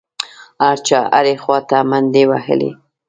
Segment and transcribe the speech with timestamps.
[0.65, 2.71] هر چا هرې خوا ته منډې وهلې.